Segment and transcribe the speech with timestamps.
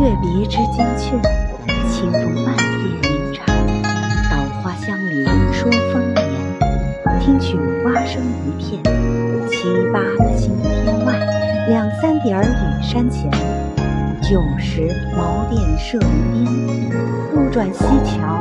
[0.00, 1.20] 月别枝惊鹊
[1.90, 3.46] 清风半夜鸣蝉
[4.30, 8.82] 稻花香里说丰年听取蛙声一片
[9.46, 11.18] 七八个星天外
[11.68, 13.30] 两三点雨山前
[14.22, 16.90] 旧时茅店社林边
[17.34, 18.39] 路转溪桥